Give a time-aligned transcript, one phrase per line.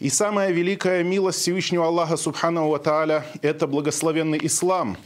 [0.00, 4.96] И самая великая милость Всевышнего Аллаха Субхану Тааля– это благословенный ислам.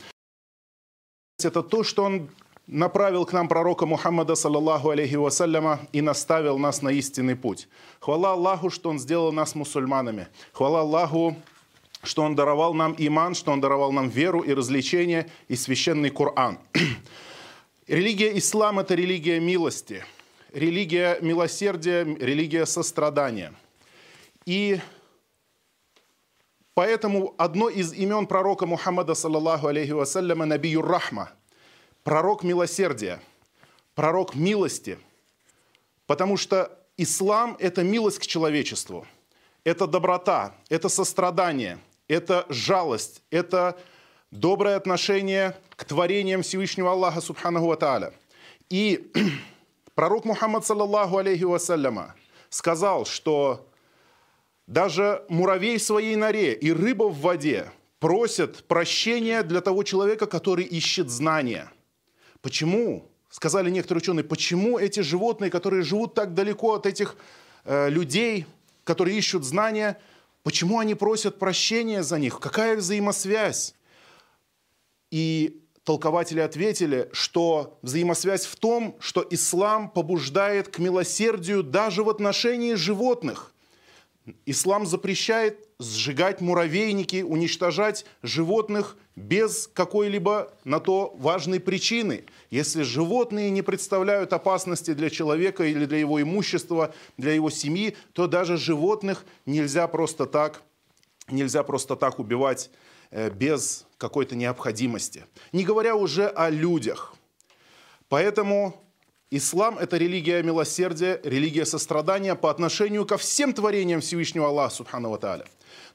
[1.43, 2.31] Это то, что Он
[2.69, 7.67] направил к нам пророка Мухаммада, саллаллаху алейхи вассаляма, и наставил нас на истинный путь.
[7.99, 10.29] Хвала Аллаху, что Он сделал нас мусульманами.
[10.53, 11.35] Хвала Аллаху,
[12.05, 16.61] что Он даровал нам иман, что Он даровал нам веру и развлечение, и священный Коран.
[17.89, 20.05] Религия ислам– это религия милости,
[20.53, 23.53] религия милосердия, религия сострадания.
[24.47, 24.81] И
[26.75, 31.31] поэтому одно из имен пророка Мухаммада, саллаллаху алейхи вассаляма, Набиюр Рахма–
[32.05, 33.21] пророк милосердия,
[33.95, 34.99] пророк милости,
[36.07, 39.07] потому что ислам– это милость к человечеству,
[39.65, 43.79] это доброта, это сострадание, это жалость, это
[44.31, 48.13] доброе отношение к творениям Всевышнего Аллаха Субханаху Ва
[48.69, 49.11] И
[49.95, 52.15] пророк Мухаммад, саллаллаху алейхи вассаляма,
[52.51, 53.67] сказал, что
[54.67, 60.65] даже муравей в своей норе и рыба в воде просят прощения для того человека, который
[60.65, 61.71] ищет знания–
[62.45, 63.11] Почему?
[63.31, 67.17] Сказали некоторые ученые, почему эти животные, которые живут так далеко от этих
[67.65, 68.45] э, людей,
[68.85, 69.99] которые ищут знания,
[70.43, 72.39] почему они просят прощения за них?
[72.41, 73.75] Какая взаимосвязь?
[75.11, 82.75] И толкователи ответили, что взаимосвязь в том, что ислам побуждает к милосердию даже в отношении
[82.75, 83.54] животных.
[84.47, 92.25] Ислам запрещает сжигать муравейники, уничтожать животных без какой-либо на то важной причины.
[92.51, 98.27] Если животные не представляют опасности для человека или для его имущества, для его семьи, то
[98.27, 100.63] даже животных нельзя просто так,
[101.29, 102.71] нельзя просто так убивать
[103.11, 105.27] э, без какой-то необходимости.
[105.53, 107.15] Не говоря уже о людях.
[108.09, 108.84] Поэтому
[109.37, 115.45] Ислам– это религия милосердия, религия сострадания по отношению ко всем творениям Всевышнего Аллаха, Субхану Ва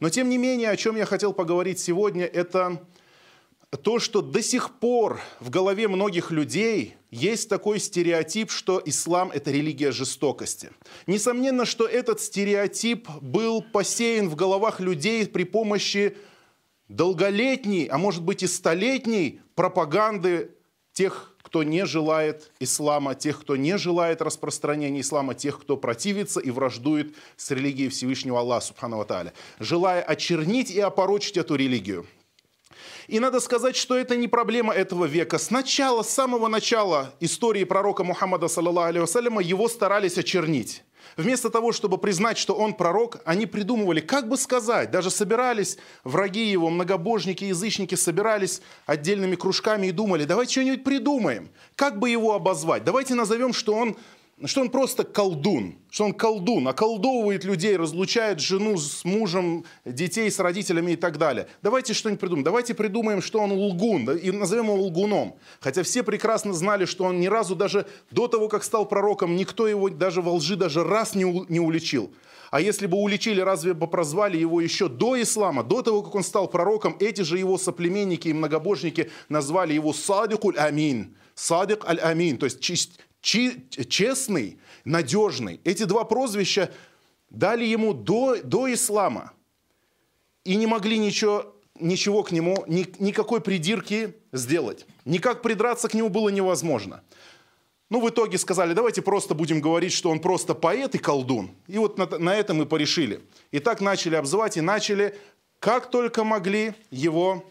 [0.02, 2.86] Но тем не менее, о чем я хотел поговорить сегодня, это
[3.82, 9.52] то, что до сих пор в голове многих людей есть такой стереотип, что ислам– это
[9.52, 10.72] религия жестокости.
[11.08, 16.18] Несомненно, что этот стереотип был посеян в головах людей при помощи
[16.90, 20.52] долголетней, а может быть и столетней пропаганды
[20.92, 26.52] тех кто не желает ислама, тех, кто не желает распространения ислама, тех, кто противится и
[26.52, 29.04] враждует с религией Всевышнего Аллаха, Субхану
[29.60, 32.06] желая очернить и опорочить эту религию.
[33.10, 35.40] И надо сказать, что это не проблема этого века.
[35.40, 40.84] С начала, с самого начала истории пророка Мухаммада, саллаллаху его старались очернить.
[41.18, 46.52] Вместо того, чтобы признать, что он пророк, они придумывали, как бы сказать, даже собирались враги
[46.52, 52.84] его, многобожники, язычники, собирались отдельными кружками и думали, давайте что-нибудь придумаем, как бы его обозвать,
[52.84, 53.98] давайте назовем, что он
[54.46, 60.40] что он просто колдун, что он колдун, околдовывает людей, разлучает жену с мужем, детей с
[60.40, 61.48] родителями и так далее.
[61.62, 62.44] Давайте что-нибудь придумаем.
[62.44, 65.36] Давайте придумаем, что он лгун, и назовем его лгуном.
[65.60, 69.68] Хотя все прекрасно знали, что он ни разу даже до того, как стал пророком, никто
[69.68, 72.12] его даже во лжи даже раз не, у, не уличил.
[72.52, 76.24] А если бы уличили, разве бы прозвали его еще до ислама, до того, как он
[76.24, 81.16] стал пророком, эти же его соплеменники и многобожники назвали его Садикуль Амин.
[81.36, 82.60] Садик Аль-Амин, то есть
[83.22, 85.60] честный, надежный.
[85.64, 86.72] Эти два прозвища
[87.30, 89.34] дали ему до, до ислама.
[90.44, 94.86] И не могли ничего, ничего к нему, ни, никакой придирки сделать.
[95.06, 97.04] Никак придраться к нему было невозможно.
[97.90, 101.52] Ну, в итоге сказали, давайте просто будем говорить, что он просто поэт и колдун.
[101.68, 103.22] И вот на, на этом мы порешили.
[103.52, 105.18] И так начали обзывать и начали,
[105.60, 107.44] как только могли, его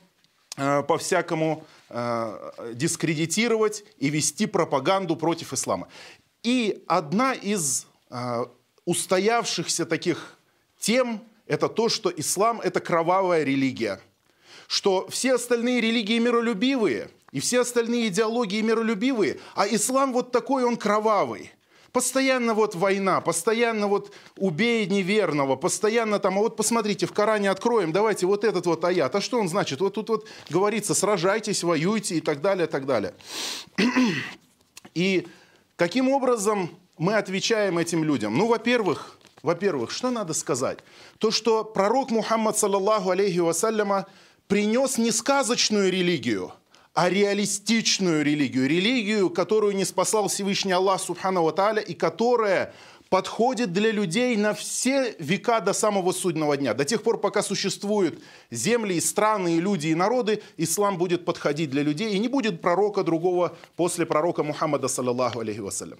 [0.58, 5.88] по-всякому Э, дискредитировать и вести пропаганду против ислама.
[6.42, 8.44] И одна из э,
[8.84, 10.36] устоявшихся таких
[10.78, 14.02] тем– это то, что ислам– это кровавая религия.
[14.66, 20.76] Что все остальные религии миролюбивые, и все остальные идеологии миролюбивые, а ислам вот такой, он
[20.76, 21.52] кровавый–
[21.98, 27.90] Постоянно вот война, постоянно вот убей неверного, постоянно там, а вот посмотрите, в Коране откроем,
[27.90, 29.16] давайте вот этот вот аят.
[29.16, 29.80] А что он значит?
[29.80, 33.14] Вот тут вот говорится, сражайтесь, воюйте и так далее, и так далее.
[34.94, 35.26] И
[35.74, 38.38] каким образом мы отвечаем этим людям?
[38.38, 40.78] Ну, во-первых, во-первых, что надо сказать?
[41.18, 44.06] То, что пророк Мухаммад, саллаллаху алейхи вассаляма,
[44.46, 46.52] принес не сказочную религию–
[46.94, 48.68] а реалистичную религию.
[48.68, 52.74] Религию, которую не спасал Всевышний Аллах Субхану Тааля и которая
[53.08, 56.74] подходит для людей на все века до самого судного дня.
[56.74, 61.70] До тех пор, пока существуют земли, и страны, и люди, и народы, ислам будет подходить
[61.70, 65.98] для людей, и не будет пророка другого после пророка Мухаммада, саллаллаху алейхи вассалям.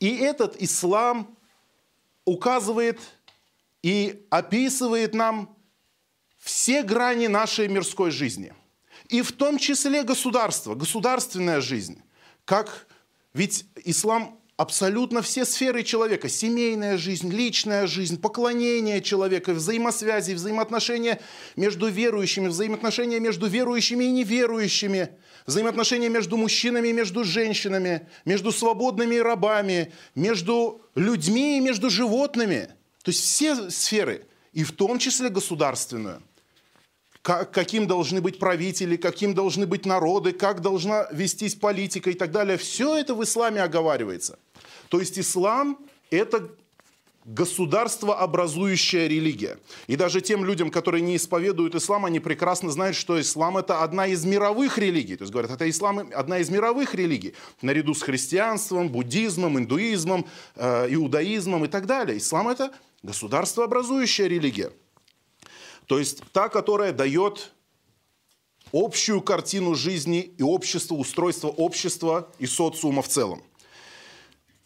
[0.00, 1.36] И этот ислам
[2.24, 2.98] указывает
[3.82, 5.54] и описывает нам
[6.38, 8.52] все грани нашей мирской жизни.
[9.08, 12.02] И в том числе государство, государственная жизнь.
[12.44, 12.86] Как
[13.32, 16.28] ведь ислам абсолютно все сферы человека.
[16.28, 21.20] Семейная жизнь, личная жизнь, поклонение человека, взаимосвязи, взаимоотношения
[21.54, 25.10] между верующими, взаимоотношения между верующими и неверующими,
[25.46, 32.68] взаимоотношения между мужчинами и между женщинами, между свободными и рабами, между людьми и между животными.
[33.04, 36.20] То есть все сферы, и в том числе государственную
[37.22, 42.56] каким должны быть правители, каким должны быть народы, как должна вестись политика и так далее.
[42.56, 44.38] Все это в исламе оговаривается.
[44.88, 45.78] То есть ислам–
[46.10, 46.48] это
[47.28, 49.58] государствообразующая религия.
[49.86, 54.06] И даже тем людям, которые не исповедуют ислам, они прекрасно знают, что ислам– это одна
[54.06, 55.16] из мировых религий.
[55.16, 60.24] То есть говорят, это ислам– одна из мировых религий, наряду с христианством, буддизмом, индуизмом,
[60.56, 62.16] э, иудаизмом и так далее.
[62.16, 62.72] Ислам– это
[63.02, 64.72] государствообразующая религия.
[65.88, 67.50] То есть та, которая дает
[68.72, 73.42] общую картину жизни и общества, устройство общества и социума в целом.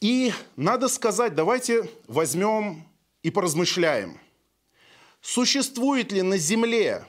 [0.00, 2.84] И надо сказать, давайте возьмем
[3.22, 4.18] и поразмышляем.
[5.20, 7.06] Существует ли на Земле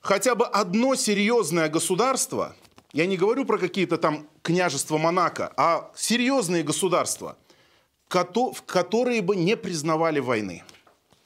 [0.00, 2.56] хотя бы одно серьезное государство,
[2.94, 7.36] я не говорю про какие-то там княжества Монако, а серьезные государства,
[8.08, 10.64] которые бы не признавали войны–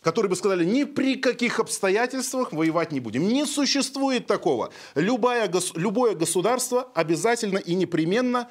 [0.05, 3.27] которые бы сказали, ни при каких обстоятельствах воевать не будем.
[3.27, 4.71] Не существует такого.
[4.95, 8.51] Любое, любое государство обязательно и непременно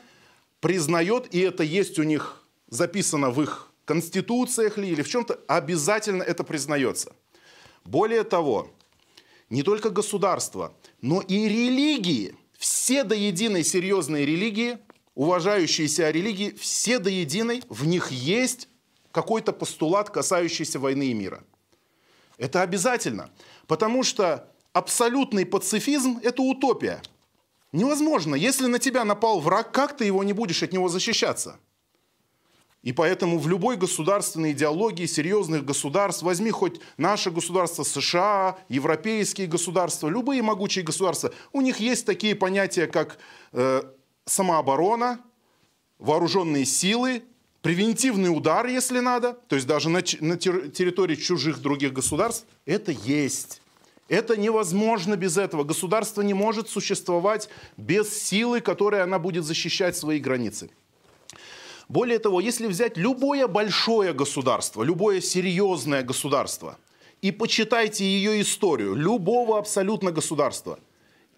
[0.62, 6.24] признает, и это есть у них записано в их конституциях ли или в чем-то, обязательно
[6.24, 7.14] это признается.
[7.86, 8.72] Более того,
[9.52, 14.80] не только государство, но и религии, все до единой серьезные религии,
[15.14, 18.70] уважающиеся религии, все до единой, в них есть
[19.14, 21.44] какой-то постулат, касающийся войны и мира.
[22.38, 23.30] Это обязательно,
[23.68, 27.02] потому что абсолютный пацифизм– это утопия.
[27.72, 28.36] Невозможно.
[28.36, 31.60] Если на тебя напал враг, как ты его не будешь от него защищаться?
[32.82, 40.10] И поэтому в любой государственной идеологии серьезных государств, возьми хоть наше государство США, европейские государства,
[40.10, 43.20] любые могучие государства, у них есть такие понятия, как
[43.54, 43.84] э,
[44.26, 45.22] самооборона,
[45.98, 47.24] вооруженные силы,
[47.64, 53.62] превентивный удар, если надо, то есть даже на, на территории чужих других государств, это есть.
[54.10, 55.64] Это невозможно без этого.
[55.64, 60.70] Государство не может существовать без силы, которой она будет защищать свои границы.
[61.88, 66.78] Более того, если взять любое большое государство, любое серьезное государство,
[67.22, 70.80] и почитайте ее историю, любого абсолютно государства,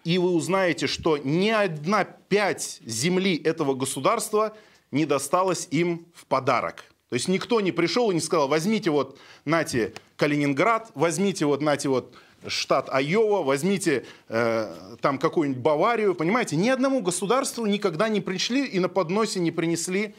[0.06, 4.56] и вы узнаете, что ни одна пять земли этого государства
[4.92, 6.84] не досталось им в подарок.
[7.08, 11.88] То есть никто не пришел и не сказал, возьмите вот, нате, Калининград, возьмите вот, нате,
[11.88, 12.14] вот,
[12.46, 16.54] штат Айова, возьмите э, там какую-нибудь Баварию, понимаете?
[16.54, 20.14] Ни одному государству никогда не пришли и на подносе не принесли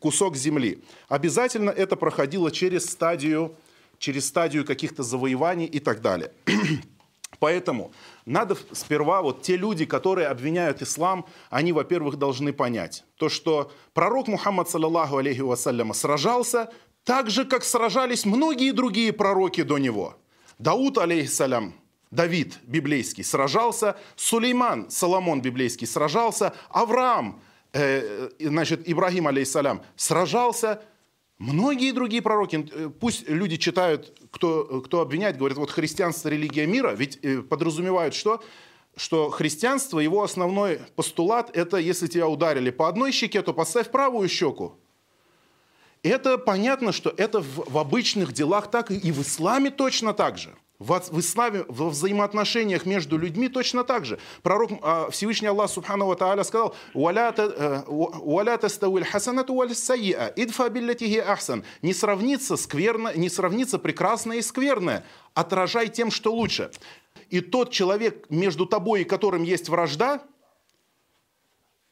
[0.00, 0.84] кусок земли.
[1.08, 3.54] Обязательно это проходило через стадию,
[3.98, 6.30] через стадию каких-то завоеваний и так далее.
[7.40, 7.92] Поэтому
[8.26, 14.28] надо сперва, вот те люди, которые обвиняют ислам, они, во-первых, должны понять, то, что пророк
[14.28, 16.70] Мухаммад, саллаллаху алейхи вассаляма, сражался
[17.02, 20.16] так же, как сражались многие другие пророки до него.
[20.58, 21.74] Дауд, алейхиссалям,
[22.10, 27.40] Давид библейский сражался, Сулейман, Соломон библейский сражался, Авраам,
[27.72, 30.82] э, значит, Ибрагим, алейхиссалям, сражался,
[31.40, 36.90] Многие другие пророки, э, пусть люди читают, кто, кто обвиняет, говорят, вот христианство– религия мира,
[36.90, 38.42] ведь э, подразумевают что?
[38.94, 44.28] Что христианство, его основной постулат– это если тебя ударили по одной щеке, то поставь правую
[44.28, 44.74] щеку.
[46.02, 50.54] Это понятно, что это в, в обычных делах так, и в исламе точно так же–
[50.80, 54.18] в исламе, во взаимоотношениях между людьми точно так же.
[54.42, 61.64] Пророк а, Всевышний Аллах Субхану Тааля сказал, «Уаля тастауиль хасанату валь сайя, идфа биллятихи ахсан».
[61.82, 65.04] Не сравнится скверно, не сравнится прекрасное и скверное.
[65.34, 66.70] Отражай тем, что лучше.
[67.28, 70.22] И тот человек, между тобой и которым есть вражда,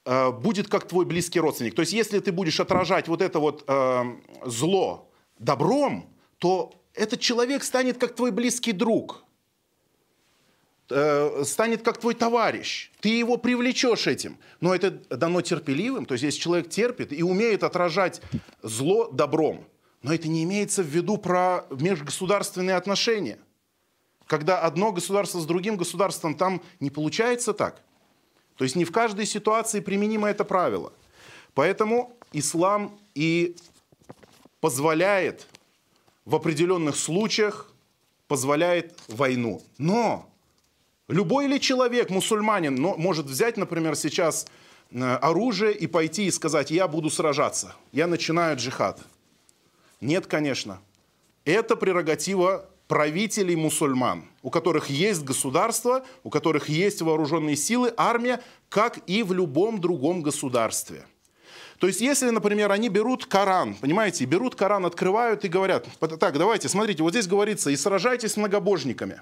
[0.07, 1.75] э, будет как твой близкий родственник.
[1.75, 4.05] То есть, если ты будешь отражать вот это вот э,
[4.47, 9.25] зло добром, то этот человек станет как твой близкий друг,
[10.91, 12.91] э, станет как твой товарищ.
[13.01, 14.39] Ты его привлечешь этим.
[14.61, 16.07] Но это дано терпеливым.
[16.07, 18.21] То есть, если человек терпит и умеет отражать
[18.63, 19.67] зло добром,
[20.03, 23.39] но это не имеется в виду про межгосударственные отношения.
[24.27, 27.81] Когда одно государство с другим государством, там не получается так.
[28.57, 30.93] То есть не в каждой ситуации применимо это правило.
[31.55, 33.57] Поэтому ислам и
[34.61, 35.47] позволяет
[36.29, 37.73] в определенных случаях
[38.27, 39.63] позволяет войну.
[39.79, 40.29] Но
[41.09, 44.47] любой ли человек, мусульманин, может взять, например, сейчас
[44.91, 49.01] э, оружие и пойти и сказать, я буду сражаться, я начинаю джихад.
[50.03, 50.81] Нет, конечно.
[51.47, 58.99] Это прерогатива правителей мусульман, у которых есть государство, у которых есть вооруженные силы, армия, как
[59.07, 61.07] и в любом другом государстве.
[61.79, 65.87] То есть, если, например, они берут Коран, понимаете, берут Коран, открывают и говорят,
[66.19, 69.21] так, давайте, смотрите, вот здесь говорится, и сражайтесь с многобожниками.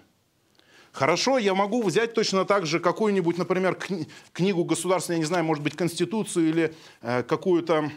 [0.92, 5.44] Хорошо, я могу взять точно так же какую-нибудь, например, кни- книгу государственную, я не знаю,
[5.44, 7.90] может быть, Конституцию или э, какую-то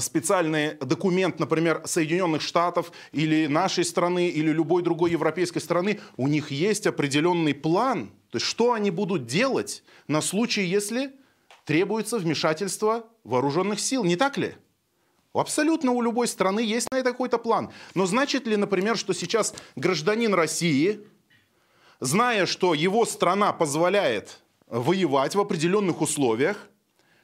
[0.00, 6.50] специальный документ, например, Соединенных Штатов или нашей страны, или любой другой европейской страны, у них
[6.50, 11.12] есть определенный план, то есть что они будут делать на случай, если
[11.64, 14.54] требуется вмешательство вооруженных сил, не так ли?
[15.32, 17.70] Абсолютно у любой страны есть на это какой-то план.
[17.94, 21.00] Но значит ли, например, что сейчас гражданин России,
[21.98, 26.68] зная, что его страна позволяет воевать в определенных условиях,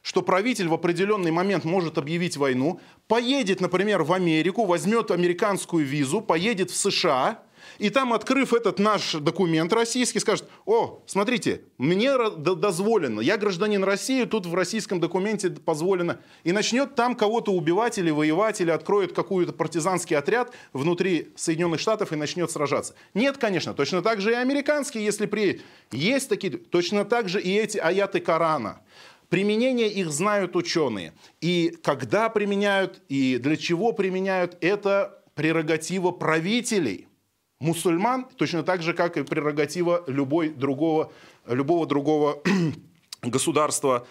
[0.01, 6.21] что правитель в определенный момент может объявить войну, поедет, например, в Америку, возьмет американскую визу,
[6.21, 7.43] поедет в США,
[7.81, 14.25] и там, открыв этот наш документ российский, скажет, о, смотрите, мне дозволено, я гражданин России,
[14.25, 19.51] тут в российском документе позволено, и начнет там кого-то убивать или воевать, или откроет какой-то
[19.51, 22.93] партизанский отряд внутри Соединенных Штатов и начнет сражаться.
[23.15, 25.61] Нет, конечно, точно так же и американские, если при...
[25.91, 28.81] Есть такие, точно так же и эти аяты Корана.
[29.29, 31.13] Применение их знают ученые.
[31.39, 37.07] И когда применяют, и для чего применяют, это прерогатива правителей
[37.61, 41.11] мусульман, точно так же, как и прерогатива любой другого,
[41.47, 42.41] любого другого
[43.21, 44.05] государства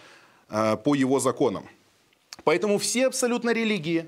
[0.48, 1.68] э, по его законам.
[2.44, 4.06] Поэтому все абсолютно религии,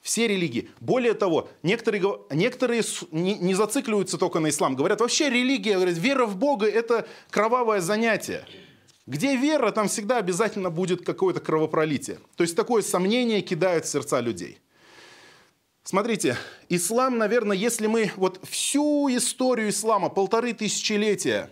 [0.00, 0.70] все религии.
[0.80, 4.76] Более того, некоторые, некоторые не, не зацикливаются только на ислам.
[4.76, 8.46] Говорят, вообще религия, говорят, вера в Бога– это кровавое занятие.
[9.06, 12.20] Где вера, там всегда обязательно будет какое-то кровопролитие.
[12.36, 14.58] То есть такое сомнение кидает в сердца людей.
[15.84, 16.38] Смотрите,
[16.70, 21.50] ислам, наверное, если мы вот всю историю ислама, полторы тысячелетия,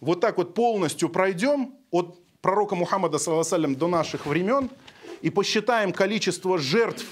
[0.00, 4.68] вот так вот полностью пройдем от пророка Мухаммада, саллаху до наших времен,
[5.22, 7.06] и посчитаем количество жертв,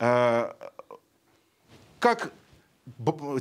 [0.00, 0.52] э,
[2.00, 2.32] как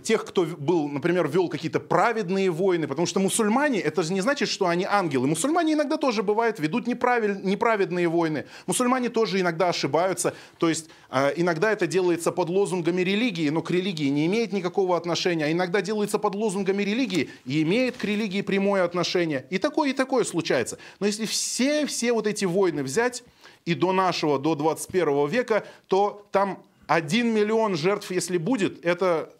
[0.04, 4.48] тех, кто был, например, вел какие-то праведные войны, потому что мусульмане, это же не значит,
[4.48, 5.28] что они ангелы.
[5.28, 8.46] Мусульмане иногда тоже бывают, ведут неправиль, неправедные войны.
[8.68, 10.34] Мусульмане тоже иногда ошибаются.
[10.60, 14.96] То есть э, иногда это делается под лозунгами религии, но к религии не имеет никакого
[14.96, 15.46] отношения.
[15.46, 19.46] А иногда делается под лозунгами религии и имеет к религии прямое отношение.
[19.50, 20.78] И такое, и такое случается.
[21.02, 23.24] Но если все, все вот эти войны взять
[23.66, 29.34] и до нашего, до 21 века, то там один миллион жертв, если будет, это,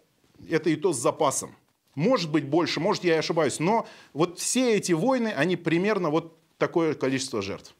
[0.48, 1.54] это и то с запасом.
[1.94, 6.36] Может быть больше, может я и ошибаюсь, но вот все эти войны, они примерно вот
[6.58, 7.74] такое количество жертв.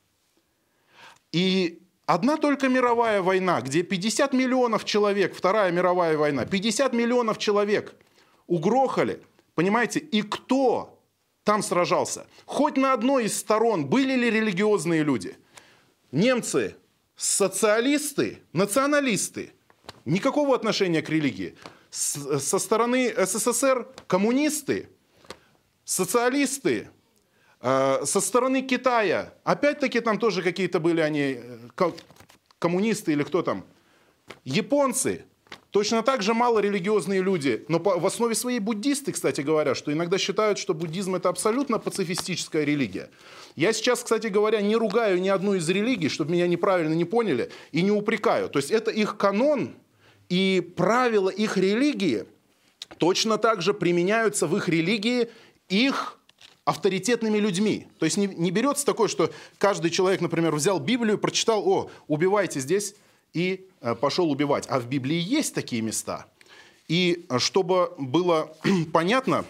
[1.33, 7.95] И одна только мировая война, где 50 миллионов человек, Вторая мировая война, 50 миллионов человек
[8.47, 9.21] угрохали,
[9.55, 11.01] понимаете, и кто
[11.43, 12.27] там сражался?
[12.47, 15.37] Хоть на одной из сторон были ли религиозные люди?
[16.13, 16.77] Немцы
[17.17, 19.53] социалисты, националисты,
[20.05, 21.57] никакого отношения к религии.
[21.91, 24.89] С, со стороны СССР коммунисты,
[25.85, 26.91] социалисты,
[27.61, 31.93] э, со стороны Китая, опять-таки там тоже какие-то были они, э,
[32.59, 33.65] коммунисты или кто там,
[34.45, 35.25] японцы,
[35.75, 39.93] Точно так же мало религиозные люди, но по, в основе своей буддисты, кстати говоря, что
[39.93, 43.11] иногда считают, что буддизм это абсолютно пацифистическая религия.
[43.57, 47.51] Я сейчас, кстати говоря, не ругаю ни одну из религий, чтобы меня неправильно не поняли,
[47.73, 48.49] и не упрекаю.
[48.51, 49.75] То есть это их канон
[50.29, 52.27] и правила их религии
[52.99, 55.29] точно так же применяются в их религии
[55.69, 56.21] их
[56.65, 57.89] авторитетными людьми.
[57.99, 62.61] То есть не, не берется такое, что каждый человек, например, взял Библию, прочитал, о, убивайте
[62.61, 62.95] здесь,
[63.35, 64.67] и э, пошел убивать.
[64.71, 66.27] А в Библии есть такие места.
[66.89, 68.57] И э, чтобы было
[68.93, 69.45] понятно,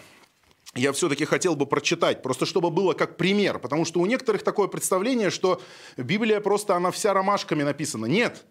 [0.73, 4.67] я все-таки хотел бы прочитать, просто чтобы было как пример, потому что у некоторых такое
[4.67, 5.61] представление, что
[5.95, 8.07] Библия просто, она вся ромашками написана.
[8.07, 8.43] Нет,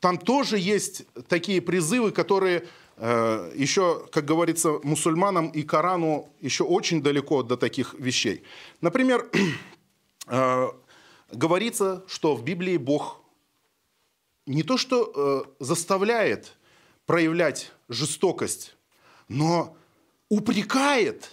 [0.00, 2.66] там тоже есть такие призывы, которые
[2.96, 8.42] э, еще, как говорится, мусульманам и Корану еще очень далеко до таких вещей.
[8.80, 9.28] Например,
[10.26, 10.68] э,
[11.32, 13.20] говорится, что в Библии Бог
[14.48, 15.12] не то что
[15.60, 16.56] э, заставляет
[17.06, 18.76] проявлять жестокость,
[19.28, 19.76] но
[20.28, 21.32] упрекает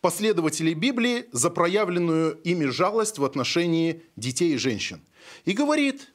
[0.00, 5.02] последователей Библии за проявленную ими жалость в отношении детей и женщин.
[5.44, 6.12] И говорит,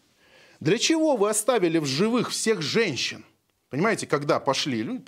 [0.59, 3.23] для чего вы оставили в живых всех женщин?
[3.69, 5.01] Понимаете, когда пошли,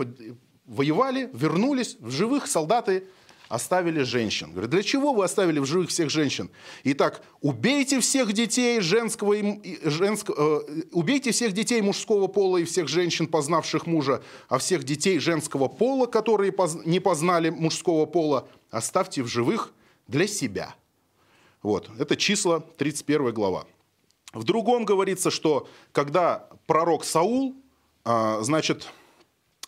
[0.66, 3.08] воевали, вернулись, в живых солдаты
[3.50, 4.52] оставили женщин.
[4.52, 6.50] Говорит, для чего вы оставили в живых всех женщин?
[6.84, 12.88] Итак, убейте всех детей женского, и, женского, э, убейте всех детей мужского пола и всех
[12.88, 19.24] женщин, познавших мужа, а всех детей женского пола, которые поз, не познали мужского пола, оставьте
[19.24, 19.74] в живых
[20.08, 20.76] для себя.
[21.64, 23.66] Вот, это числа 31 глава.
[24.34, 27.56] В другом говорится, что когда пророк Саул,
[28.04, 28.92] э, значит,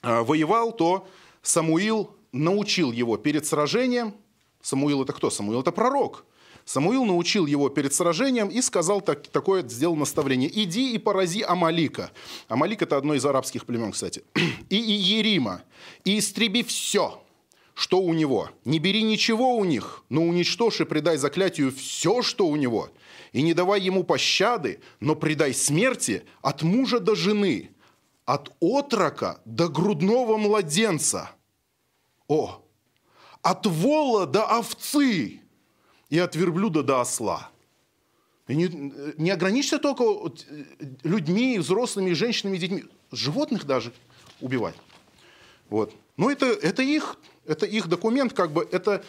[0.01, 1.07] э, воевал, то
[1.41, 4.13] Самуил научил его перед сражением,
[4.61, 5.29] Самуил это кто?
[5.29, 6.25] Самуил это пророк.
[6.65, 10.49] Самуил научил его перед сражением и сказал так, такое, сделал наставление.
[10.63, 12.11] «Иди и порази Амалика».
[12.47, 14.23] Амалик– это одно из арабских племен, кстати.
[14.69, 15.63] «И Иерима,
[16.03, 17.23] и истреби все,
[17.73, 18.49] что у него.
[18.65, 22.89] Не бери ничего у них, но уничтожь и предай заклятию все, что у него.
[23.31, 27.71] И не давай ему пощады, но предай смерти от мужа до жены,
[28.25, 31.31] от отрока до грудного младенца»
[32.29, 32.63] О,
[33.41, 35.41] от вола до овцы
[36.09, 37.49] и от верблюда до осла.
[38.47, 40.63] И не, не ограничься только э,
[41.03, 42.85] людьми, взрослыми, женщинами, детьми.
[43.11, 43.91] Животных даже
[44.41, 44.75] убивать.
[45.69, 45.93] Вот.
[46.17, 49.03] Но это, это, их, это их документ, как бы это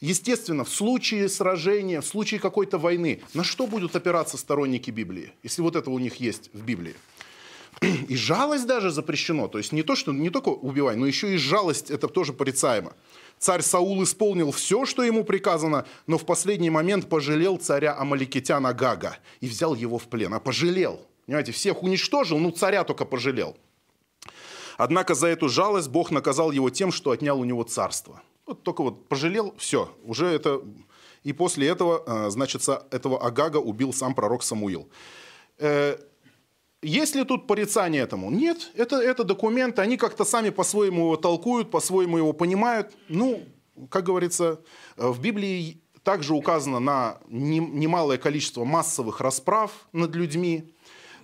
[0.00, 5.62] естественно, в случае сражения, в случае какой-то войны, на что будут опираться сторонники Библии, если
[5.62, 6.94] вот это у них есть в Библии?
[8.08, 9.48] И жалость даже запрещено.
[9.48, 12.92] То есть не то, что не только убивай, но еще и жалость, это тоже порицаемо.
[13.38, 19.18] Царь Саул исполнил все, что ему приказано, но в последний момент пожалел царя Амаликитяна Гага
[19.40, 20.32] и взял его в плен.
[20.34, 21.00] А пожалел.
[21.26, 23.56] Понимаете, всех уничтожил, ну царя только пожалел.
[24.76, 28.22] Однако за эту жалость Бог наказал его тем, что отнял у него царство.
[28.46, 30.62] Вот только вот пожалел, все, уже это...
[31.22, 34.90] И после этого, э, значит, этого Агага убил сам пророк Самуил.
[36.84, 38.30] Есть ли тут порицание этому?
[38.30, 42.92] Нет, это, это документы, они как-то сами по-своему его толкуют, по-своему его понимают.
[43.08, 43.40] Ну,
[43.88, 44.60] как говорится,
[44.98, 50.73] э, в Библии также указано на немалое количество массовых расправ над людьми,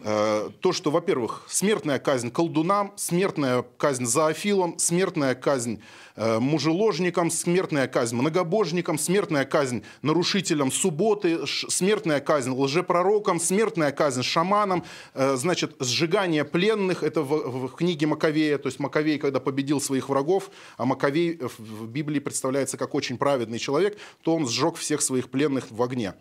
[0.03, 5.83] то, что, во-первых, смертная казнь колдунам, смертная казнь зоофилам, смертная казнь
[6.17, 14.85] э, мужеложникам, смертная казнь многобожникам, смертная казнь нарушителям субботы, смертная казнь лжепророкам, смертная казнь шаманам,
[15.15, 20.09] э, значит, сжигание пленных, это в, в книге Маковея, то есть Маковей, когда победил своих
[20.09, 25.29] врагов, а Маковей в Библии представляется как очень праведный человек, то он сжег всех своих
[25.29, 26.15] пленных в огне.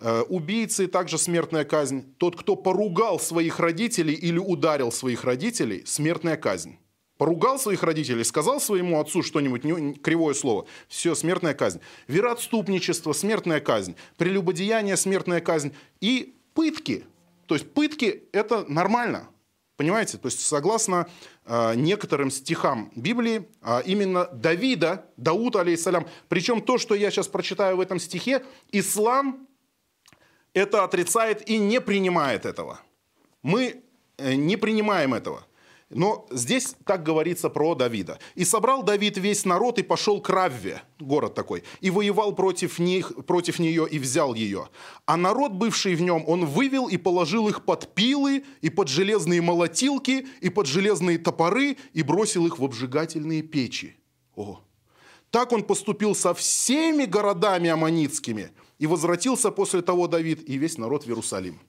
[0.00, 2.14] Э, убийцы также смертная казнь.
[2.16, 6.78] Тот, кто поругал своих родителей или ударил своих родителей, смертная казнь.
[7.18, 10.64] Поругал своих родителей, сказал своему отцу что-нибудь кривое слово.
[10.88, 11.80] Все, смертная казнь.
[12.08, 13.94] Вероотступничество, смертная казнь.
[14.16, 15.74] Прелюбодеяние, смертная казнь.
[16.00, 17.04] И пытки.
[17.44, 19.28] То есть пытки– это нормально.
[19.76, 20.16] Понимаете?
[20.16, 21.08] То есть согласно
[21.44, 27.76] э, некоторым стихам Библии, э, именно Давида, Дауд, алейсалям, причем то, что я сейчас прочитаю
[27.76, 29.46] в этом стихе, ислам
[30.54, 32.80] это отрицает и не принимает этого.
[33.42, 33.82] Мы
[34.18, 35.46] э, не принимаем этого.
[35.90, 38.20] Но здесь так говорится про Давида.
[38.36, 43.12] «И собрал Давид весь народ и пошел к Равве, город такой, и воевал против, них,
[43.26, 44.68] против нее и взял ее.
[45.04, 49.42] А народ, бывший в нем, он вывел и положил их под пилы, и под железные
[49.42, 53.96] молотилки, и под железные топоры, и бросил их в обжигательные печи».
[54.36, 54.60] О!
[55.32, 61.04] Так он поступил со всеми городами аммонитскими– и возвратился после того Давид и весь народ
[61.04, 61.60] в Иерусалим.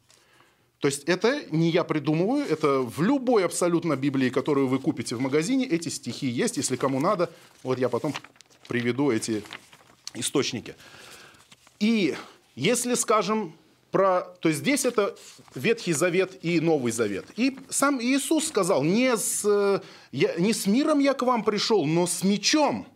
[0.80, 5.20] То есть это не я придумываю, это в любой абсолютно Библии, которую вы купите в
[5.20, 7.30] магазине, эти стихи есть, если кому надо.
[7.62, 8.14] Вот я потом
[8.68, 9.44] приведу эти
[10.16, 10.76] источники.
[11.80, 12.16] И
[12.56, 13.54] если, скажем,
[13.92, 14.22] про...
[14.40, 15.16] То есть здесь это
[15.54, 17.26] Ветхий Завет и Новый Завет.
[17.36, 19.44] И сам Иисус сказал, не с,
[20.12, 22.88] я, не с миром я к вам пришел, но с мечом.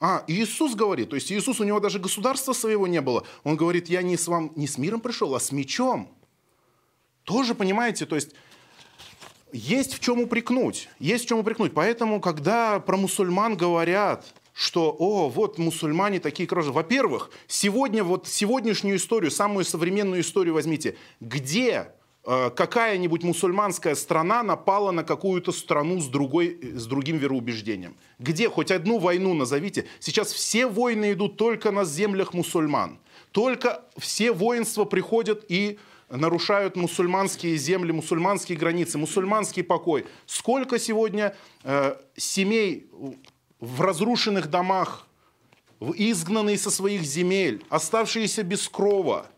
[0.00, 3.24] А, Иисус говорит, то есть Иисус, у него даже государства своего не было.
[3.42, 6.14] Он говорит, я не с, вам, не с миром пришел, а с мечом.
[7.24, 8.34] Тоже, понимаете, то есть
[9.52, 10.88] есть в чем упрекнуть.
[10.98, 11.72] Есть в чем упрекнуть.
[11.72, 16.70] Поэтому, когда про мусульман говорят, что, о, вот мусульмане такие кражи.
[16.70, 20.96] Во-первых, сегодня, вот сегодняшнюю историю, самую современную историю возьмите.
[21.20, 21.92] Где
[22.24, 27.96] какая-нибудь мусульманская страна напала на какую-то страну с, другой, э, с другим вероубеждением.
[28.18, 28.48] Где?
[28.48, 29.86] Хоть одну войну назовите.
[30.00, 32.98] Сейчас все войны идут только на землях мусульман.
[33.30, 40.06] Только все воинства приходят и нарушают мусульманские земли, мусульманские границы, мусульманский покой.
[40.24, 42.86] Сколько сегодня э, семей
[43.60, 45.06] в разрушенных домах,
[45.80, 49.26] изгнанные со своих земель, оставшиеся без крова–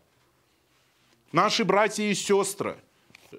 [1.31, 2.77] Наши братья и сестры,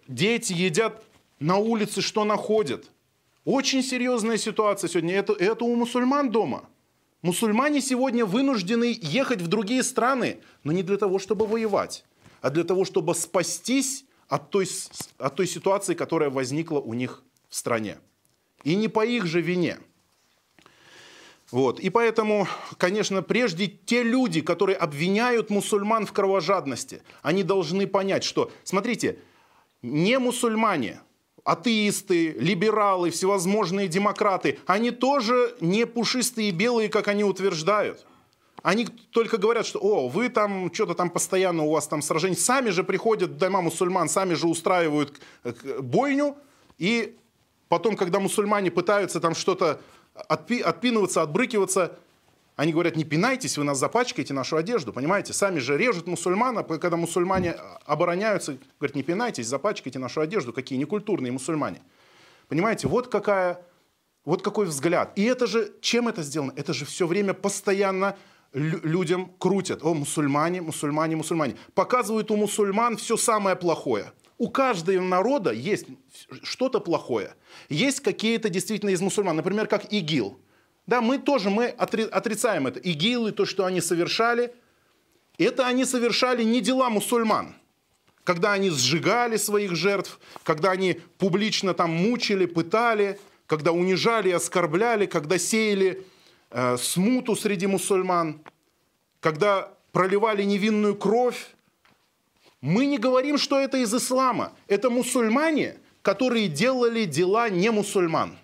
[0.06, 1.02] дети едят
[1.40, 2.90] на улице что находят.
[3.44, 5.14] Очень серьезная ситуация сегодня.
[5.14, 6.68] Это, это у мусульман дома.
[7.22, 12.04] Мусульмане сегодня вынуждены ехать в другие страны, но не для того, чтобы воевать,
[12.42, 14.68] а для того, чтобы спастись от той,
[15.16, 17.98] от той ситуации, которая возникла у них в стране.
[18.64, 19.78] И не по их же вине.
[21.50, 21.80] Вот.
[21.80, 28.50] И поэтому, конечно, прежде те люди, которые обвиняют мусульман в кровожадности, они должны понять, что,
[28.64, 29.18] смотрите,
[29.80, 31.00] не мусульмане,
[31.44, 38.04] атеисты, либералы, всевозможные демократы, они тоже не пушистые белые, как они утверждают.
[38.62, 42.36] Они только говорят, что, о, вы там что-то там постоянно у вас там сражение.
[42.36, 45.18] Сами же приходят в дома мусульман, сами же устраивают
[45.80, 46.36] бойню.
[46.76, 47.16] И
[47.68, 49.80] потом, когда мусульмане пытаются там что-то
[50.28, 51.98] отпи, отпинываться, отбрыкиваться,
[52.56, 55.32] они говорят, не пинайтесь, вы нас запачкаете, нашу одежду, понимаете?
[55.32, 57.52] Сами же режут мусульмана, когда мусульмане
[57.86, 61.80] обороняются, говорят, не пинайтесь, запачкайте нашу одежду, какие некультурные мусульмане.
[62.48, 63.64] Понимаете, вот какая,
[64.24, 65.12] вот какой взгляд.
[65.14, 66.52] И это же, чем это сделано?
[66.56, 68.16] Это же все время постоянно
[68.52, 69.84] людям крутят.
[69.84, 71.56] О, мусульмане, мусульмане, мусульмане.
[71.74, 74.12] Показывают у мусульман все самое плохое.
[74.38, 75.86] У каждого народа есть
[76.42, 77.34] что-то плохое.
[77.68, 80.38] Есть какие-то действительно из мусульман, например, как ИГИЛ–
[80.88, 82.80] да, мы тоже мы отрицаем это.
[82.80, 84.54] ИГИЛы, то, что они совершали,
[85.36, 87.54] это они совершали не дела мусульман.
[88.24, 95.36] Когда они сжигали своих жертв, когда они публично там мучили, пытали, когда унижали, оскорбляли, когда
[95.36, 96.06] сеяли
[96.50, 98.40] э, смуту среди мусульман,
[99.20, 101.54] когда проливали невинную кровь.
[102.60, 104.52] Мы не говорим, что это из ислама.
[104.66, 108.36] Это мусульмане, которые делали дела не мусульман.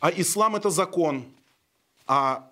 [0.00, 1.24] А ислам это закон,
[2.06, 2.50] а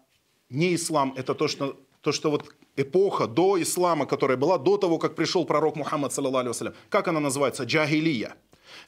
[0.50, 4.98] не ислам это то, что, то, что вот эпоха до ислама, которая была до того,
[4.98, 7.62] как пришел пророк Мухаммад, саллаллаху как она называется?
[7.62, 8.34] Джагилия.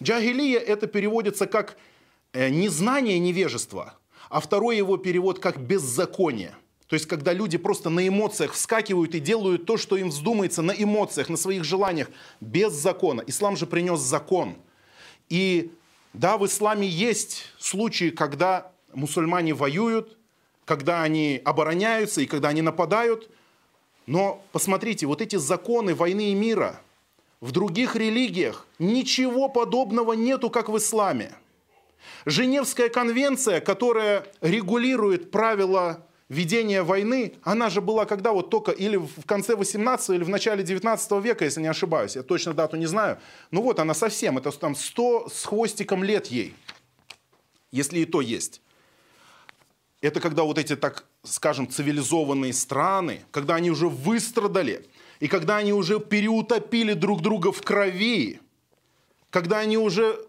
[0.02, 1.76] Джагилия это переводится как
[2.32, 3.94] э, незнание, невежество,
[4.28, 6.54] а второй его перевод как беззаконие.
[6.88, 10.72] То есть, когда люди просто на эмоциях вскакивают и делают то, что им вздумается, на
[10.72, 12.08] эмоциях, на своих желаниях,
[12.40, 13.22] без закона.
[13.26, 14.56] Ислам же принес закон.
[15.28, 15.70] И
[16.14, 20.16] да, в исламе есть случаи, когда мусульмане воюют,
[20.64, 23.30] когда они обороняются и когда они нападают.
[24.06, 26.80] Но посмотрите, вот эти законы войны и мира,
[27.42, 31.34] в других религиях ничего подобного нету, как в исламе.
[32.24, 39.24] Женевская конвенция, которая регулирует правила ведения войны, она же была когда вот только или в
[39.26, 43.18] конце 18 или в начале 19 века, если не ошибаюсь, я точно дату не знаю.
[43.50, 46.54] Ну вот она совсем, это там 100 с хвостиком лет ей,
[47.70, 48.60] если и то есть.
[50.00, 54.86] Это когда вот эти, так скажем, цивилизованные страны, когда они уже выстрадали,
[55.18, 58.40] и когда они уже переутопили друг друга в крови,
[59.30, 60.27] когда они уже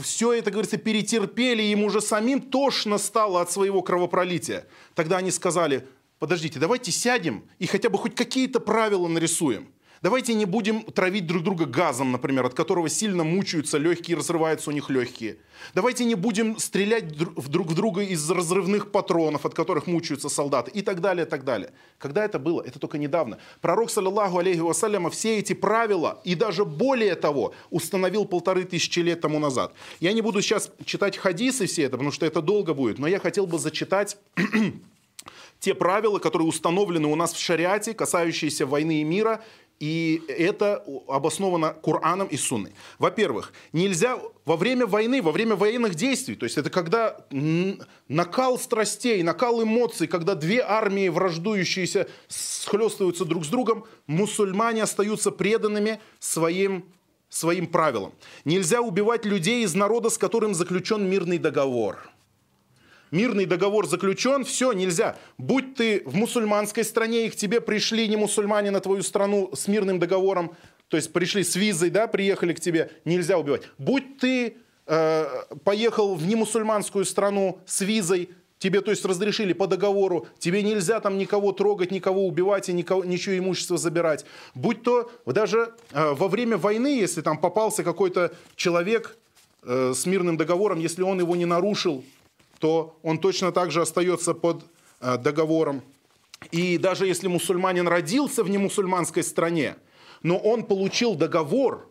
[0.00, 4.66] все это, говорится, перетерпели, им уже самим тошно стало от своего кровопролития.
[4.94, 5.86] Тогда они сказали,
[6.18, 9.72] подождите, давайте сядем и хотя бы хоть какие-то правила нарисуем.
[10.02, 14.72] Давайте не будем травить друг друга газом, например, от которого сильно мучаются легкие, разрываются у
[14.72, 15.38] них легкие.
[15.74, 20.82] Давайте не будем стрелять друг в друга из разрывных патронов, от которых мучаются солдаты и
[20.82, 21.72] так далее, и так далее.
[21.98, 22.62] Когда это было?
[22.62, 23.38] Это только недавно.
[23.60, 29.20] Пророк, саллиллаху алейхи вассаляма, все эти правила и даже более того установил полторы тысячи лет
[29.22, 29.72] тому назад.
[30.00, 33.18] Я не буду сейчас читать хадисы все это, потому что это долго будет, но я
[33.18, 34.18] хотел бы зачитать
[35.60, 39.42] те правила, которые установлены у нас в шариате, касающиеся войны и мира,
[39.78, 42.72] и это обосновано Кораном и Сунной.
[42.98, 47.16] Во-первых, нельзя во время войны, во время военных действий, то есть это когда
[48.08, 56.00] накал страстей, накал эмоций, когда две армии враждующиеся схлестываются друг с другом, мусульмане остаются преданными
[56.18, 56.84] своим,
[57.28, 58.12] своим правилам.
[58.44, 62.10] Нельзя убивать людей из народа, с которым заключен мирный договор–
[63.10, 65.16] мирный договор заключен, все, нельзя.
[65.38, 69.68] Будь ты в мусульманской стране, и к тебе пришли не мусульмане на твою страну с
[69.68, 70.54] мирным договором,
[70.88, 73.62] то есть пришли с визой, да, приехали к тебе, нельзя убивать.
[73.78, 75.26] Будь ты э,
[75.64, 81.18] поехал в немусульманскую страну с визой, тебе, то есть, разрешили по договору, тебе нельзя там
[81.18, 84.24] никого трогать, никого убивать и никого, ничего имущества забирать.
[84.54, 89.16] Будь то даже э, во время войны, если там попался какой-то человек
[89.62, 92.04] э, с мирным договором, если он его не нарушил,
[92.58, 94.64] то он точно так же остается под
[95.00, 95.82] э, договором.
[96.50, 99.76] И даже если мусульманин родился в немусульманской стране,
[100.22, 101.90] но он получил договор,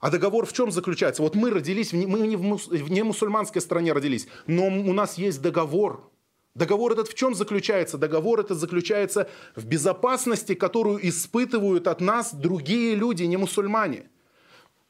[0.00, 1.22] а договор в чем заключается?
[1.22, 6.10] Вот мы родились, мы не в немусульманской стране родились, но у нас есть договор.
[6.54, 7.98] Договор этот в чем заключается?
[7.98, 14.04] Договор этот заключается в безопасности, которую испытывают от нас другие люди, не мусульмане.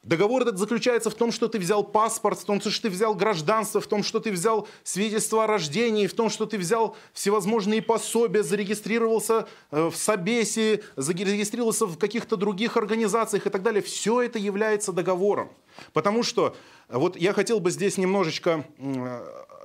[0.05, 3.81] Договор этот заключается в том, что ты взял паспорт, в том, что ты взял гражданство,
[3.81, 8.43] в том, что ты взял свидетельство о рождении, в том, что ты взял всевозможные пособия,
[8.43, 13.81] зарегистрировался э, в Собесе, зарегистрировался в каких-то других организациях и так далее.
[13.81, 15.49] Все это является договором.
[15.91, 16.55] Потому что
[16.87, 18.63] вот я хотел бы здесь немножечко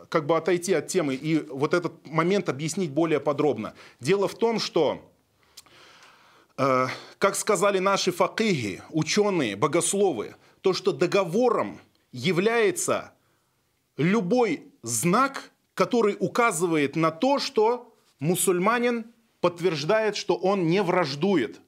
[0.09, 3.75] как бы отойти от темы и вот этот момент объяснить более подробно.
[4.01, 5.10] Дело в том, что Э,
[7.19, 11.81] как сказали наши факиги, ученые, богословы, то, что договором
[12.13, 13.13] является
[13.97, 19.07] любой знак, который указывает на то, что мусульманин
[19.41, 21.61] подтверждает, что он не враждует.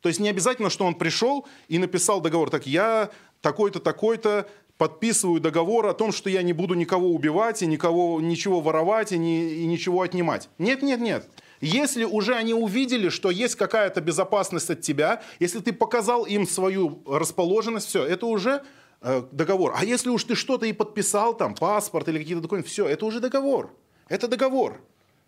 [0.00, 2.48] То есть не обязательно, что он пришел и написал договор.
[2.48, 3.10] Так я
[3.42, 4.48] такой-то, такой-то,
[4.78, 9.18] подписываю договор о том, что я не буду никого убивать и никого, ничего воровать и,
[9.18, 10.48] не, и ничего отнимать.
[10.56, 11.28] Нет, нет, нет.
[11.60, 17.02] Если уже они увидели, что есть какая-то безопасность от тебя, если ты показал им свою
[17.06, 18.62] расположенность, все, это уже
[19.02, 19.74] э, договор.
[19.76, 23.20] А если уж ты что-то и подписал, там, паспорт или какие-то документы, все, это уже
[23.20, 23.74] договор.
[24.08, 24.80] Это договор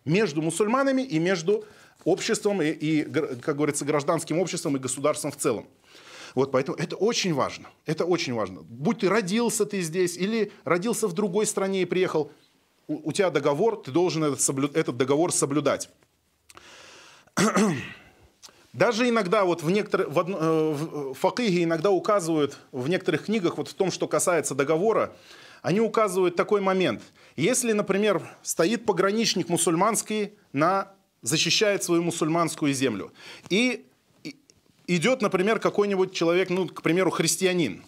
[0.05, 1.65] между мусульманами и между
[2.05, 5.67] обществом и, и, как говорится, гражданским обществом и государством в целом.
[6.35, 7.69] Вот поэтому это очень важно.
[7.85, 8.63] Это очень важно.
[8.63, 12.33] Будь ты родился ты здесь или родился в другой стране и приехал,
[12.89, 15.91] у, у тебя договор, ты должен этот, соблю, этот договор соблюдать.
[18.73, 23.69] Даже иногда вот в некоторых, в, э, в факиге иногда указывают в некоторых книгах вот
[23.69, 25.15] в том, что касается договора,
[25.61, 27.03] они указывают такой момент.
[27.37, 30.93] Если, например, стоит пограничник мусульманский, на,
[31.23, 33.13] защищает свою мусульманскую землю,
[33.49, 33.87] и
[34.87, 37.85] идет, например, какой-нибудь человек, ну, к примеру, христианин,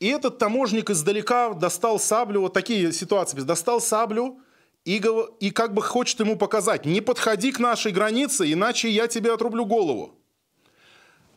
[0.00, 4.40] и этот таможник издалека достал саблю, вот такие ситуации, достал саблю,
[4.84, 5.02] и,
[5.40, 9.64] и как бы хочет ему показать, не подходи к нашей границе, иначе я тебе отрублю
[9.64, 10.14] голову.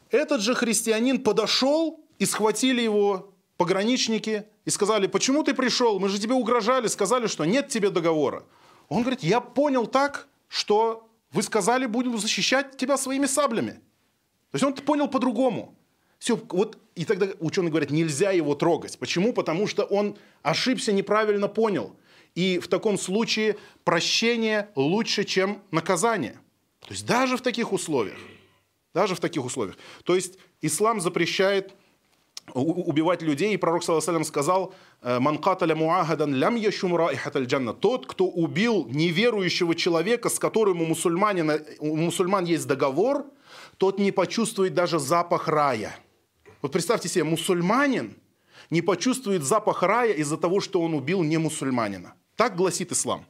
[0.10, 6.20] Этот же христианин подошел и схватили его пограничники и сказали, почему ты пришел, мы же
[6.20, 8.44] тебе угрожали, сказали, что нет тебе договора.
[8.90, 13.72] Он говорит, я понял так, что вы сказали, будем защищать тебя своими саблями.
[14.52, 15.76] То есть он понял по-другому.
[16.18, 18.98] Все, вот, и тогда ученые говорят, нельзя его трогать.
[18.98, 19.34] Почему?
[19.34, 21.96] Потому что он ошибся, неправильно понял.
[22.36, 26.38] И в таком случае прощение лучше, чем наказание.
[26.82, 28.18] То есть даже в таких условиях.
[28.94, 29.78] Даже в таких условиях.
[30.04, 31.74] То есть ислам запрещает
[32.54, 37.74] убивать людей, и пророк саллаху сказал, «Э, «Ман каталя муагадан лям яшум джанна».
[37.74, 43.26] Тот, кто убил неверующего человека, с которым у, мусульманина, у мусульман есть договор,
[43.78, 45.98] тот не почувствует даже запах рая.
[46.62, 48.16] Вот представьте себе, мусульманин
[48.70, 52.14] не почувствует запах рая из-за того, что он убил не мусульманина.
[52.36, 53.26] Так гласит ислам.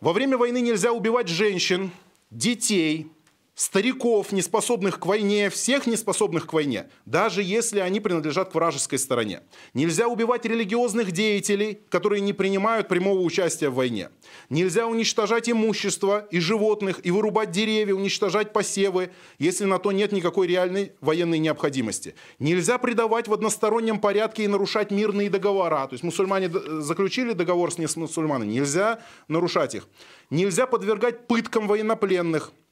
[0.00, 1.90] Во время войны нельзя убивать женщин,
[2.30, 3.10] детей,
[3.54, 9.42] стариков, неспособных к войне, всех неспособных к войне, даже если они принадлежат к вражеской стороне.
[9.74, 14.10] Нельзя убивать религиозных деятелей, которые не принимают прямого участия в войне.
[14.50, 20.48] Нельзя уничтожать имущество и животных, и вырубать деревья, уничтожать посевы, если на то нет никакой
[20.48, 22.14] реальной военной необходимости.
[22.40, 25.86] Нельзя предавать в одностороннем порядке и нарушать мирные договора.
[25.86, 29.88] То есть мусульмане заключили договор с мусульманами, нельзя нарушать их.
[30.30, 32.52] Нельзя подвергать пыткам военнопленных–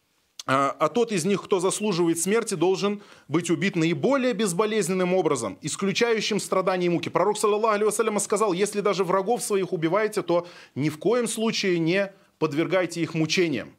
[0.45, 6.41] а, а тот из них, кто заслуживает смерти, должен быть убит наиболее безболезненным образом, исключающим
[6.41, 7.09] страдания и муки.
[7.09, 12.13] Пророк, саллаллаху алейhi сказал, если даже врагов своих убиваете, то ни в коем случае не
[12.39, 13.77] подвергайте их мучениям.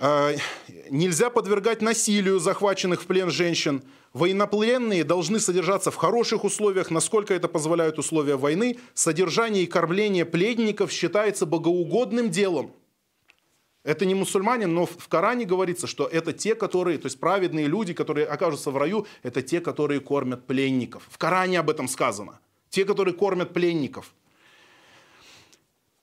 [0.00, 0.32] А,
[0.88, 3.82] нельзя подвергать насилию захваченных в плен женщин.
[4.12, 8.78] Военнопленные должны содержаться в хороших условиях, насколько это позволяют условия войны.
[8.94, 12.72] Содержание и кормление пленников считается богоугодным делом.
[13.88, 17.94] Это не мусульманин, но в Коране говорится, что это те, которые, то есть праведные люди,
[17.94, 21.04] которые окажутся в раю, это те, которые кормят пленников.
[21.10, 22.38] В Коране об этом сказано.
[22.68, 24.12] Те, которые кормят пленников.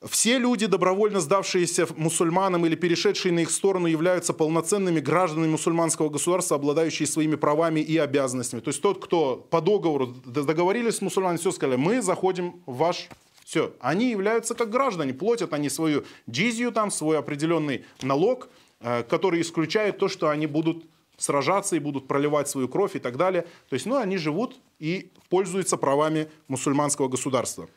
[0.02, 6.56] Все люди, добровольно сдавшиеся мусульманам или перешедшие на их сторону, являются полноценными гражданами мусульманского государства,
[6.56, 8.62] обладающие своими правами и обязанностями.
[8.62, 13.10] То есть тот, кто по договору договорились с мусульманами, все сказали, мы заходим в ваш
[13.46, 19.40] все, они являются как граждане, платят они свою джизию там, свой определенный налог, э, который
[19.40, 20.84] исключает то, что они будут
[21.18, 23.44] сражаться и будут проливать свою кровь и так далее.
[23.70, 27.70] То есть, ну, они живут и пользуются правами мусульманского государства.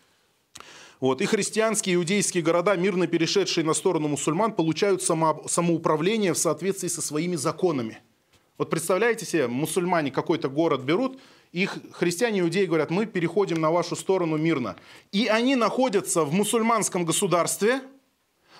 [1.00, 1.20] Вот.
[1.20, 7.02] И христианские иудейские города, мирно перешедшие на сторону мусульман, получают само, самоуправление в соответствии со
[7.02, 7.98] своими законами.
[8.56, 11.20] Вот представляете себе, мусульмане какой-то город берут,
[11.52, 14.76] их христиане, иудеи говорят, мы переходим на вашу сторону мирно.
[15.12, 17.80] И они находятся в мусульманском государстве,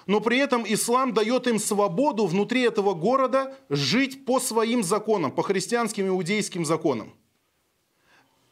[0.06, 5.42] но при этом ислам дает им свободу внутри этого города жить по своим законам, по
[5.42, 7.12] христианским и иудейским законам.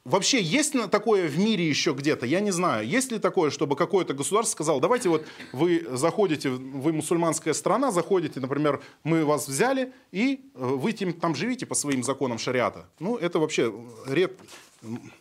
[0.07, 2.27] Вообще есть такое в мире еще где-то?
[2.27, 2.87] Я не знаю.
[2.87, 8.39] Есть ли такое, чтобы какое-то государство сказало, давайте вот вы заходите, вы мусульманская страна, заходите,
[8.39, 12.89] например, мы вас взяли, и э, вы там живите по своим законам шариата.
[13.01, 13.75] Ну, это вообще
[14.07, 14.39] ред...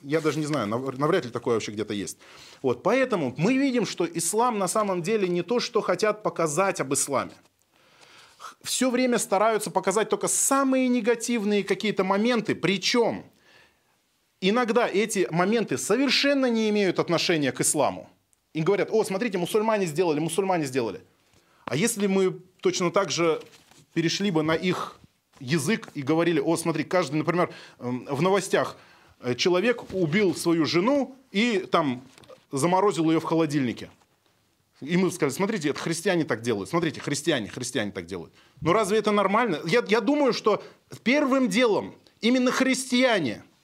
[0.04, 2.20] Я даже не знаю, навряд ли такое вообще где-то есть.
[2.62, 6.94] Вот, поэтому мы видим, что ислам на самом деле не то, что хотят показать об
[6.94, 7.34] исламе
[8.62, 13.26] все время стараются показать только самые негативные какие-то моменты, причем
[14.50, 18.10] иногда эти моменты совершенно не имеют отношения к исламу.
[18.54, 21.02] И говорят, о, смотрите, мусульмане сделали, мусульмане сделали.
[21.66, 23.42] А если мы точно так же
[23.94, 25.00] перешли бы на их
[25.40, 28.78] язык и говорили, о, смотри, каждый, например, эм, в новостях
[29.20, 32.02] э, человек убил свою жену и там
[32.52, 33.90] заморозил ее в холодильнике.
[34.82, 36.70] И мы сказали, смотрите, это христиане так делают.
[36.70, 38.34] Смотрите, христиане, христиане так делают.
[38.62, 39.60] Но разве это нормально?
[39.66, 40.64] Я, я думаю, что
[41.04, 43.44] первым делом именно христиане–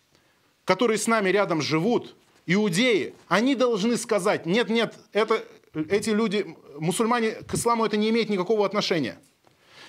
[0.72, 7.32] которые с нами рядом живут, иудеи, они должны сказать, нет, нет, это, эти люди, мусульмане,
[7.32, 9.18] к исламу это не имеет никакого отношения.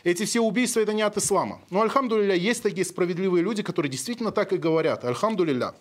[0.02, 1.60] Эти все убийства это не от ислама.
[1.70, 5.04] Но, альхамдулилля, есть такие справедливые люди, которые действительно так и говорят.
[5.04, 5.76] Альхамдулилля.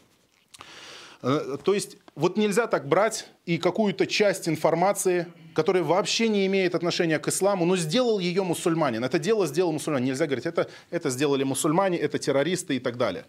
[1.24, 6.76] Э, то есть вот нельзя так брать и какую-то часть информации, которая вообще не имеет
[6.76, 9.04] отношения к исламу, но сделал ее мусульманин.
[9.04, 10.08] Это дело сделал мусульманин.
[10.08, 13.26] Нельзя говорить, это, это сделали мусульмане, это террористы и так далее.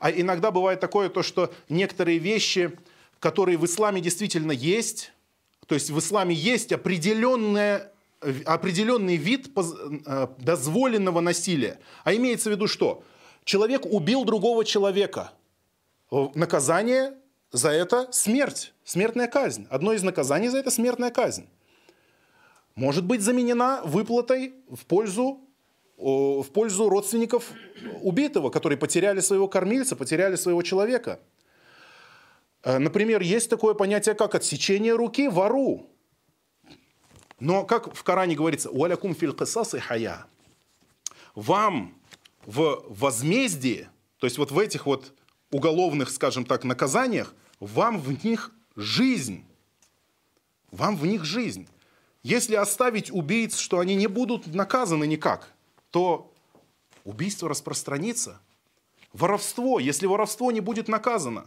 [0.00, 2.72] А иногда бывает такое, то, что некоторые вещи,
[3.20, 5.12] которые в исламе действительно есть,
[5.66, 7.90] то есть в исламе есть определенная
[8.46, 11.78] определенный вид э, дозволенного насилия.
[12.04, 13.02] А имеется в виду что?
[13.44, 15.32] Человек убил другого человека.
[16.34, 17.14] Наказание
[17.52, 19.66] за это смерть, смертная казнь.
[19.70, 21.48] Одно из наказаний за это смертная казнь.
[22.74, 25.40] Может быть заменена выплатой в пользу,
[25.96, 27.50] в пользу родственников
[28.00, 31.20] убитого, которые потеряли своего кормильца, потеряли своего человека.
[32.64, 35.90] Э, например, есть такое понятие, как отсечение руки вору.
[37.38, 40.26] Но как в Коране говорится, «Уалякум фил и хая»
[41.34, 41.94] вам
[42.46, 45.12] в возмездии, то есть вот в этих вот
[45.50, 49.44] уголовных, скажем так, наказаниях, вам в них жизнь.
[50.70, 51.68] Вам в них жизнь.
[52.24, 55.52] Если оставить убийц, что они не будут наказаны никак,
[55.90, 56.32] то
[57.04, 58.40] убийство распространится.
[59.12, 61.44] Воровство, если воровство не будет наказано,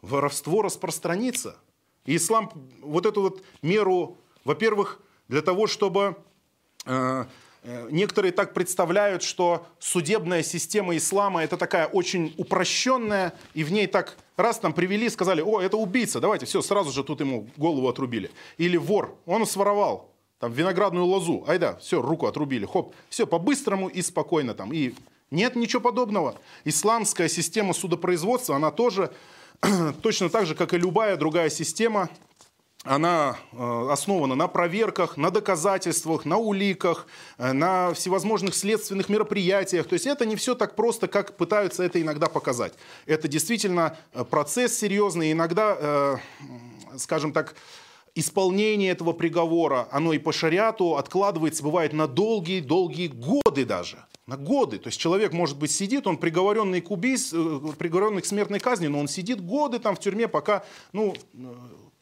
[0.00, 1.56] воровство распространится.
[2.06, 2.50] И ислам
[2.80, 6.16] вот эту вот меру, во-первых, для того, чтобы
[6.86, 7.26] э,
[7.90, 14.16] некоторые так представляют, что судебная система ислама это такая очень упрощенная, и в ней так
[14.36, 18.30] раз там привели, сказали, о, это убийца, давайте, все, сразу же тут ему голову отрубили.
[18.58, 24.02] Или вор, он своровал там виноградную лозу, айда, все, руку отрубили, хоп, все, по-быстрому и
[24.02, 24.72] спокойно там.
[24.72, 24.94] И
[25.30, 26.36] нет ничего подобного.
[26.64, 29.12] Исламская система судопроизводства, она тоже
[30.02, 32.10] точно так же, как и любая другая система,
[32.86, 39.86] она э, основана на проверках, на доказательствах, на уликах, э, на всевозможных следственных мероприятиях.
[39.86, 42.74] То есть это не все так просто, как пытаются это иногда показать.
[43.06, 45.32] Это действительно э, процесс серьезный.
[45.32, 46.20] Иногда,
[46.96, 47.56] скажем так,
[48.14, 54.04] исполнение этого приговора, оно и по шариату откладывается, бывает, на долгие-долгие годы даже.
[54.26, 54.78] На годы.
[54.78, 58.98] То есть человек, может быть, сидит, он приговоренный к убийству, приговоренный к смертной казни, но
[58.98, 61.14] он сидит годы там в тюрьме, пока, ну,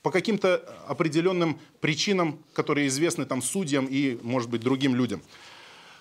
[0.05, 5.23] по каким-то определенным причинам, которые известны там судьям и, может быть, другим людям.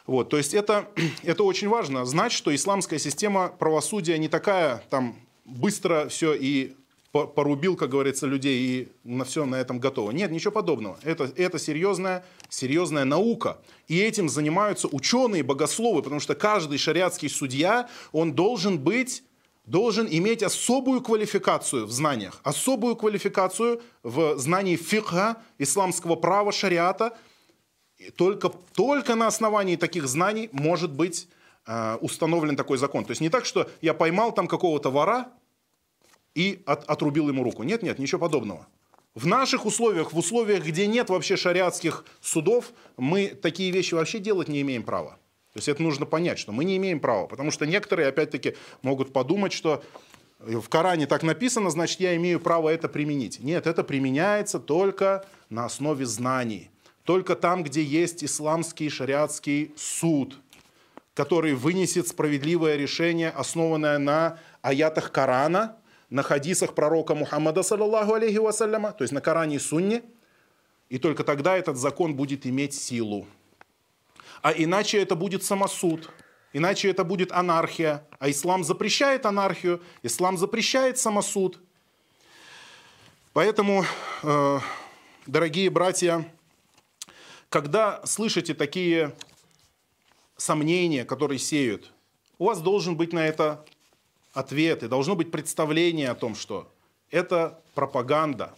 [0.05, 0.89] Вот, то есть это,
[1.23, 6.75] это очень важно, знать, что исламская система правосудия не такая, там, быстро все и
[7.13, 10.11] порубил, как говорится, людей и на все на этом готово.
[10.11, 10.99] Нет, ничего подобного.
[11.03, 13.59] Это, это серьезная, серьезная наука.
[13.87, 19.23] И этим занимаются ученые, богословы, потому что каждый шариатский судья, он должен быть
[19.65, 27.17] должен иметь особую квалификацию в знаниях, особую квалификацию в знании фикха, исламского права, шариата.
[27.97, 31.28] И только, только на основании таких знаний может быть
[31.65, 33.05] э, установлен такой закон.
[33.05, 35.30] То есть не так, что я поймал там какого-то вора
[36.36, 37.64] и от, отрубил ему руку.
[37.64, 38.68] Нет, нет, ничего подобного.
[39.16, 44.47] В наших условиях, в условиях, где нет вообще шариатских судов, мы такие вещи вообще делать
[44.47, 45.20] не имеем права.
[45.54, 47.28] То есть это нужно понять, что мы не имеем права.
[47.28, 49.84] Потому что некоторые, опять-таки, могут подумать, что
[50.39, 53.39] в Коране так написано, значит, я имею право это применить.
[53.39, 56.70] Нет, это применяется только на основе знаний.
[57.04, 60.39] Только там, где есть исламский шариатский суд,
[61.14, 65.78] который вынесет справедливое решение, основанное на аятах Корана,
[66.10, 70.01] на хадисах пророка Мухаммада, саллаллаху алейхи вассаляма, то есть на Коране и Сунне,
[70.89, 73.26] И только тогда этот закон будет иметь силу.
[74.43, 76.11] А иначе это будет самосуд,
[76.51, 78.05] иначе это будет анархия.
[78.19, 81.61] А ислам запрещает анархию, ислам запрещает самосуд.
[83.31, 83.85] Поэтому,
[84.21, 84.59] э,
[85.25, 86.29] дорогие братья,
[87.47, 89.15] когда слышите такие
[90.35, 91.93] сомнения, которые сеют,
[92.37, 93.65] у вас должен быть на это
[94.33, 96.69] ответ, и должно быть представление о том, что
[97.11, 98.53] это пропаганда.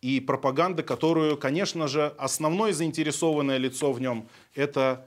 [0.00, 5.06] И пропаганда, которую, конечно же, основное заинтересованное лицо в нем– это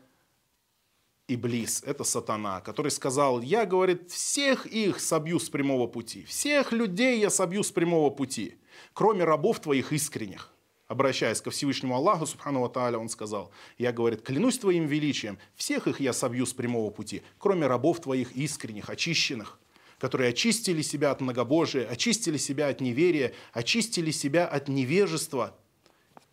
[1.30, 7.20] Иблис, это сатана, который сказал, я, говорит, всех их собью с прямого пути, всех людей
[7.20, 8.58] я собью с прямого пути,
[8.94, 10.52] кроме рабов твоих искренних.
[10.88, 16.00] Обращаясь ко Всевышнему Аллаху, Субхану Тааля, он сказал, я, говорит, клянусь твоим величием, всех их
[16.00, 19.60] я собью с прямого пути, кроме рабов твоих искренних, очищенных
[20.00, 25.56] которые очистили себя от многобожия, очистили себя от неверия, очистили себя от невежества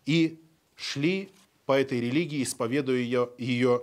[0.07, 0.41] и
[0.77, 1.31] шли
[1.67, 3.83] по этой религии, исповедуя ее, ее